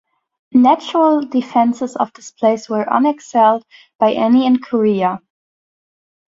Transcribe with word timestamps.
The 0.51 0.57
natural 0.57 1.21
defenses 1.27 1.95
of 1.95 2.11
this 2.13 2.31
place 2.31 2.67
were 2.67 2.85
unexcelled 2.89 3.63
by 3.99 4.13
any 4.13 4.47
in 4.47 4.57
Korea. 4.59 5.19